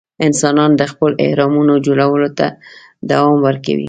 [0.27, 2.45] انسانان د خپلو اهرامونو جوړولو ته
[3.09, 3.77] دوام ورکوي.